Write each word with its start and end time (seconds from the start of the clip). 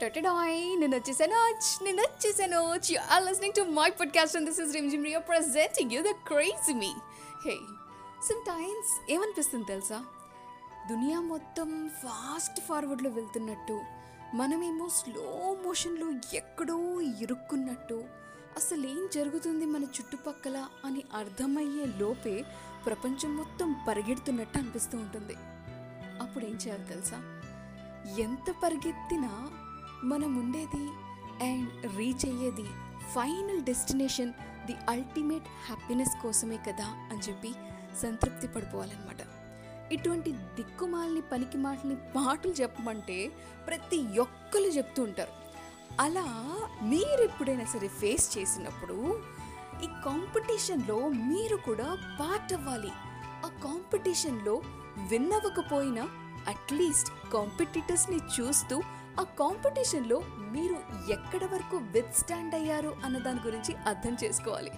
టొటడాయ్ 0.00 0.80
నేను 0.80 0.96
వచ్చేసాను 0.96 1.38
నేను 1.84 2.02
వచ్చేసాను 2.02 2.80
you 2.90 2.98
are 2.98 3.24
listening 3.24 3.54
to 3.54 3.60
my 3.60 3.90
podcast 3.90 4.36
and 4.36 4.48
this 4.48 4.60
is 4.60 4.74
Rimjhim 4.90 5.04
Riya 5.04 5.20
presenting 5.20 5.92
you 5.92 6.02
the 6.02 6.10
craze 6.26 6.74
me 6.74 6.92
hey 7.44 7.54
some 8.24 8.44
times 8.46 9.10
ఏమనిపిస్తుంది 9.10 9.64
తెలుసా? 9.64 10.04
దునియా 10.90 11.20
మొత్తం 11.20 11.90
ఫాస్ట్ 12.02 12.60
ఫార్వర్డ్లో 12.60 13.10
వెళ్తున్నట్టు 13.10 13.80
మనమేమో 14.34 14.88
స్లో 14.88 15.56
మోషన్లో 15.64 16.36
ఎక్కడో 16.36 17.00
ఇరుక్కున్నట్టు 17.00 18.04
అసలు 18.56 18.86
ఏం 18.86 19.08
జరుగుతుంది 19.14 19.66
మన 19.66 19.84
చుట్టుపక్కల 19.84 20.66
అని 20.84 21.02
అర్థమయ్యే 21.14 21.84
లోపే 21.98 22.44
ప్రపంచం 22.86 23.36
మొత్తం 23.36 23.76
పరిగెడుతున్నట్టు 23.88 24.58
అనిపిస్తూ 24.58 24.98
ఉంటుంది. 24.98 25.36
అప్పుడు 26.22 26.44
ఏం 26.44 26.54
చేయాలి 26.54 26.84
తెలుసా? 26.84 27.18
ఎంత 28.18 28.54
పరిగెత్తినా 28.64 29.30
మనం 30.04 30.36
ఉండేది 30.36 30.90
అండ్ 31.44 31.96
రీచ్ 31.96 32.26
అయ్యేది 32.26 32.64
final 33.14 33.62
destination 33.62 34.32
the 34.66 34.74
ultimate 34.88 35.44
happiness 35.66 36.22
కోసమే 36.22 36.56
కదా 36.56 36.84
అని 36.84 37.18
చెప్పి 37.18 37.54
సంతృప్తి 38.02 38.46
పడిపోవాలన్నమాట. 38.46 39.16
ఇటువంటి 39.92 40.32
దిక్కుమాలని 40.32 41.20
పనికి 41.20 41.58
మాటని 41.58 41.96
మాటలు 42.16 42.52
చెప్పమంటే 42.52 43.32
ప్రతి 43.66 44.18
ఒక్కరు 44.18 44.62
చెప్తూ 44.62 45.02
ఉంటారు. 45.02 45.32
అలా 46.00 46.24
మీరు 46.82 47.22
ఎప్పుడైనా 47.22 47.64
సరే 47.64 47.88
ఫేస్ 47.88 48.38
చేసినప్పుడు 48.38 49.22
ఈ 49.84 49.86
కాంపిటీషన్లో 49.86 51.08
మీరు 51.08 51.56
కూడా 51.56 52.16
పార్ట్ 52.20 52.52
అవ్వాలి. 52.52 52.90
ఆ 53.46 53.48
కాంపిటీషన్లో 53.64 54.62
విన్ 55.08 55.32
అవ్వకపోయినా 55.32 56.08
అట్లీస్ట్ 56.48 57.10
కాంపిటీటర్స్ని 57.32 58.16
చూస్తూ 58.16 58.82
ఆ 59.18 59.22
కాంపిటీషన్లో 59.22 60.22
మీరు 60.38 60.76
ఎక్కడ 61.10 61.44
వరకు 61.52 61.76
విత్ 61.76 62.14
స్టాండ్ 62.14 62.54
అయ్యారు 62.54 62.96
అన్న 63.04 63.18
దాని 63.18 63.40
గురించి 63.46 63.72
అర్థం 63.86 64.16
చేసుకోవాలి. 64.24 64.72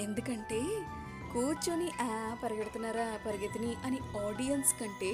ఎందుకంటే 0.00 0.60
కూర్చొని 1.32 1.88
ఆ 2.00 2.36
పరిగెడుతున్నారా 2.44 3.18
పరిగెత్తిని 3.26 3.76
అని 3.86 4.00
ఆడియన్స్ 4.26 4.72
కంటే 4.80 5.10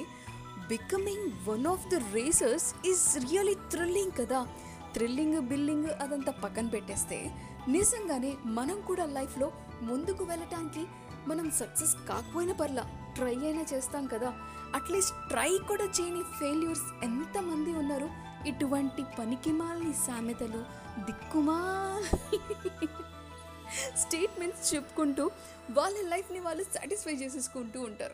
becoming 0.69 1.49
one 1.49 1.67
of 1.67 1.87
the 1.87 1.95
racers 1.95 2.67
is 2.85 3.29
really 3.29 3.53
thrilling 3.53 4.11
కదా. 4.19 4.47
థ్రిల్లింగ్ 4.93 5.41
బిల్లింగ్ 5.41 5.85
అదంతా 5.85 6.31
పక్కన 6.31 6.67
పెట్టేస్తే 6.67 7.31
నిజంగానే 7.67 8.31
మనం 8.45 8.81
కూడా 8.81 9.05
లైఫ్లో 9.05 9.51
ముందుకు 9.81 10.23
వెళ్ళటానికి 10.23 10.83
మనం 11.27 11.51
సక్సెస్ 11.51 11.95
కాకపోయినా 12.09 12.53
పర్లా 12.53 12.83
ట్రై 13.15 13.35
అయినా 13.35 13.63
చేస్తాం 13.73 14.07
కదా. 14.07 14.29
అట్లీస్ట్ 14.75 15.29
ట్రై 15.29 15.51
కూడా 15.67 15.83
చేయని 15.83 16.23
ఫెయిల్యూర్స్ 16.39 16.87
ఎంతమంది 17.03 17.71
ఉన్నారు 17.73 18.28
ఇటువంటి 18.47 19.03
పనికిమాలని 19.19 19.93
సామెతలు 19.93 20.65
దిక్కుమా? 21.05 21.57
స్టేట్మెంట్స్ 23.95 24.75
చెప్పుకుంటూ 24.75 25.31
వాళ్ళ 25.69 26.07
లైఫ్ని 26.07 26.39
వాళ్ళు 26.39 26.63
సాటిస్ఫై 26.63 27.13
చేసేసుకుంటూ 27.13 27.81
ఉంటారు. 27.81 28.13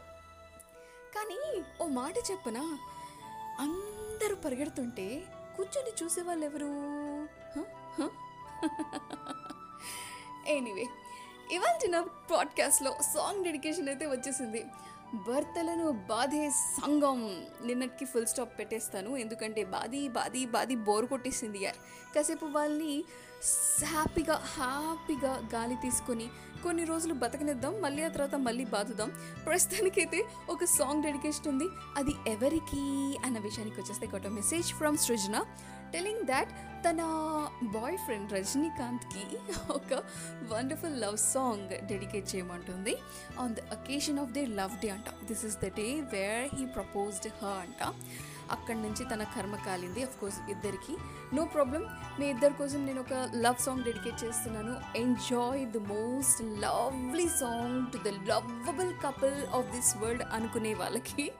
కానీ 1.16 1.64
ఓ 1.82 1.88
మాట 1.88 2.14
చెప్పనా? 2.32 2.60
అందరూ 3.60 4.36
పరిగెడుతుంటే 4.36 5.28
కూర్చొని 5.56 6.04
చూసేవాళ్ళు 6.04 6.46
ఎవరు 6.46 6.72
ఎనీవే 10.48 10.86
ఇవాళ 11.52 11.78
నా 11.90 12.02
పాడ్కాస్ట్లో 12.32 12.96
సాంగ్ 13.02 13.44
డెడికేషన్ 13.44 13.88
అయితే 13.88 14.06
వచ్చేసింది. 14.06 14.66
భర్తలను 15.28 15.92
బాధే 15.92 16.50
సంఘం. 16.50 17.46
నిన్నటికి 17.66 18.06
ఫుల్ 18.06 18.26
స్టాప్ 18.26 18.60
పెట్టేస్తాను. 18.60 19.18
ఎందుకంటే 19.18 19.64
బాది 19.64 20.10
బాది 20.10 20.46
బాది 20.46 20.76
బోర్ 20.76 21.06
కొట్టేసింది 21.06 21.64
యార్. 21.64 21.76
కాసేపు 22.16 22.46
వాళ్ళని 22.46 23.04
హ్యాపీగా 23.86 24.34
హ్యాపీగా 24.34 25.50
గాలి 25.56 25.76
తీసుకొని 25.76 26.28
కొన్ని 26.64 26.84
రోజులు 26.84 27.14
బతకనిద్దాం. 27.14 27.82
మళ్ళీ 27.82 28.04
ఆ 28.04 28.08
తర్వాత 28.08 28.36
మళ్ళీ 28.36 28.66
బాదుదాం 28.66 29.12
ప్రస్తుతానికైతే 29.46 30.26
ఒక 30.50 30.64
సాంగ్ 30.64 31.04
డెడికేషన్ 31.04 31.48
ఉంది. 31.48 31.66
అది 31.98 32.32
ఎవరికి 32.32 33.18
అన్న 33.26 33.40
విషయానికి 33.40 33.82
వచ్చేస్తే 33.82 34.08
ఒక 34.08 34.28
message 34.28 34.74
from 34.74 34.98
Srujana. 34.98 35.46
Telling 35.94 36.24
that 36.24 36.50
తన 36.90 36.98
బాయ్ 37.64 37.98
ఫ్రెండ్ 37.98 38.34
రజనీకాంత్కి 38.34 39.38
ఒక 39.72 40.04
wonderful 40.54 41.02
love 41.02 41.18
song 41.18 41.70
dedicate 41.70 42.15
చేయమంటుంది. 42.18 42.98
On 43.40 43.56
the 43.56 43.60
occasion 43.60 44.20
of 44.20 44.32
the 44.32 44.46
love 44.46 44.78
day 44.80 44.90
అంట. 44.90 45.06
This 45.26 45.46
is 45.46 45.58
the 45.58 45.66
day 45.66 46.02
where 46.02 46.56
he 46.56 46.66
proposed 46.66 47.28
her 47.28 47.62
అంట. 47.62 47.94
అక్కడి 48.52 48.82
నుంచి 48.82 49.10
తన 49.10 49.24
కర్మ 49.24 49.56
కాలింది. 49.56 50.04
అఫ్ 50.04 50.20
కోర్స్ 50.20 50.52
ఇద్దరికి 50.52 50.98
నో 51.36 51.46
ప్రాబ్లం 51.46 51.86
మీ 52.20 52.26
ఇద్దరి 52.26 52.54
కోసం 52.54 52.86
నేను 52.86 53.02
ఒక 53.02 53.30
లవ్ 53.36 53.56
సాంగ్ 53.60 53.84
డెడికేట్ 53.84 54.24
చేస్తున్నాను. 54.24 54.98
Enjoy 54.98 55.66
the 55.66 55.80
most 55.80 56.44
lovely 56.44 57.28
song 57.28 57.92
to 57.92 57.98
the 57.98 58.08
lovable 58.08 58.94
couple 59.06 59.46
of 59.46 59.68
this 59.76 59.98
world 59.98 60.24
అనుకునే 60.34 60.74
వాళ్ళకి. 60.74 61.32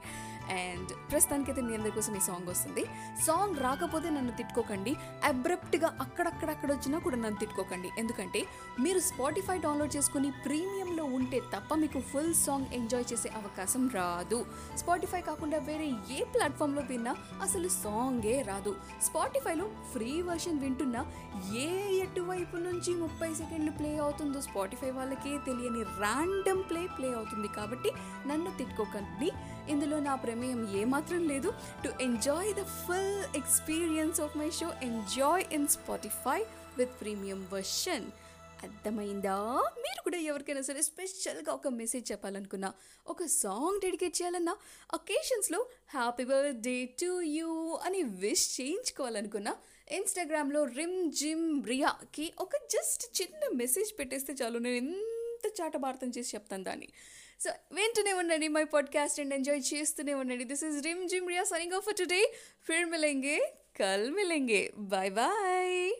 అండ్ 0.50 1.10
ప్రస్తుతానికైతే 1.10 1.60
మీ 1.60 1.74
అందరి 1.74 1.90
కోసం 1.90 2.16
ఈ 2.16 2.20
సాంగ్ 2.20 2.48
వస్తుంది. 2.48 2.84
సాంగ్ 3.26 3.56
రాకపోతే 3.56 4.10
నన్ను 4.10 4.32
తిట్టుకోకండి. 4.32 4.96
అబ్రప్ట్గా 5.24 5.98
అక్కడక్కడక్కడ 6.00 6.72
వచ్చినా 6.72 6.98
కూడా 6.98 7.16
నన్ను 7.16 7.38
తిట్టుకోకండి. 7.38 7.90
ఎందుకంటే 7.98 8.44
మీరు 8.80 8.98
స్పాటిఫై 8.98 9.58
డౌన్లోడ్ 9.58 9.96
చేసుకుని 9.96 10.32
ప్రీమియం 10.44 10.95
ఉంటే 11.06 11.40
తప్ప 11.40 11.74
మీకు 11.74 12.00
ఫుల్ 12.00 12.34
సాంగ్ 12.34 12.66
ఎంజాయ్ 12.72 13.04
చేసే 13.12 13.28
అవకాశం 13.28 13.88
రాదు. 13.88 14.46
స్పాటిఫై 14.76 15.20
కాకుండా 15.20 15.58
వేరే 15.58 15.92
ఏ 16.10 16.24
ప్లాట్ఫామ్లో 16.24 16.82
విన్నా 16.82 17.16
అసలు 17.42 17.68
సాంగే 17.68 18.42
రాదు. 18.42 18.76
స్పాటిఫైలో 19.02 19.68
ఫ్రీ 19.92 20.22
వర్షన్ 20.22 20.58
వింటున్నా 20.58 21.12
ఏ 21.56 21.96
ఎటువైపు 21.96 22.56
నుంచి 22.56 22.94
ముప్పై 22.94 23.34
సెకండ్లు 23.34 23.70
ప్లే 23.70 23.98
అవుతుందో 23.98 24.40
స్పాటిఫై 24.40 24.90
వాళ్ళకే 24.90 25.38
తెలియని 25.38 25.82
ర్యాండమ్ 25.82 26.62
ప్లే 26.70 26.86
ప్లే 26.98 27.14
అవుతుంది 27.14 27.48
కాబట్టి 27.48 27.92
నన్ను 28.26 28.56
తిట్టుకోకండి. 28.58 29.32
ఇందులో 29.68 30.00
నా 30.00 30.14
ప్రమేయం 30.14 30.76
ఏమాత్రం 30.76 31.28
లేదు. 31.28 31.52
To 31.84 32.02
enjoy 32.02 32.54
the 32.54 32.62
full 32.62 33.36
experience 33.36 34.20
of 34.20 34.36
my 34.36 34.50
show 34.50 34.68
enjoy 34.82 35.44
in 35.52 35.68
Spotify 35.68 36.42
with 36.78 37.00
premium 37.00 37.48
version 37.52 38.06
అర్థమైందా? 38.64 39.62
కూడా 40.06 40.18
ఎవరికైనా 40.18 40.60
సరే 40.60 40.82
స్పెషల్గా 40.82 41.52
ఒక 41.52 41.68
మెసేజ్ 41.68 42.12
చెప్పాలనుకున్నా 42.12 42.74
ఒక 43.06 43.24
సాంగ్ 43.24 43.80
డెడికేట్ 43.80 44.22
చేయాలన్నా 44.22 44.56
ఒకేషన్స్లో 44.94 45.66
హ్యాపీ 45.88 46.24
బర్త్డే 46.24 46.84
టు 46.84 47.20
యూ 47.20 47.78
అని 47.84 48.02
విష్ 48.02 48.60
చేయించుకోవాలనుకున్నా 48.60 49.56
ఇన్స్టాగ్రామ్లో 49.90 50.64
రిమ్ 50.64 51.12
జిమ్ 51.12 51.66
రియాకి 51.66 52.32
ఒక 52.38 52.56
జస్ట్ 52.56 53.22
చిన్న 53.22 53.56
మెసేజ్ 53.56 53.98
పెట్టేస్తే 53.98 54.32
చాలు. 54.32 54.58
నేను 54.58 54.86
ఎంత 54.86 55.52
చాటభారతం 55.62 56.12
చేసి 56.18 56.36
చెప్తాను 56.36 56.64
దాన్ని. 56.64 56.88
సో 57.40 57.50
వింటూనే 57.72 58.12
ఉండండి 58.12 58.48
మై 58.48 58.64
పాడ్కాస్ట్ 58.64 59.20
అండ్ 59.20 59.34
ఎంజాయ్ 59.34 59.62
చేస్తూనే 59.74 60.14
ఉండండి. 60.14 60.44
This 60.44 60.64
is 60.64 60.84
Rimjhim 61.08 61.28
Riya 61.28 61.44
signing 61.44 61.72
off 61.72 61.96
today. 61.98 62.34
Phir 62.66 62.84
మిలెంగే 62.84 63.54
కల్ 63.80 64.10
మిలేంగే. 64.10 64.72
Bye 64.78 65.10
bye. 65.10 65.94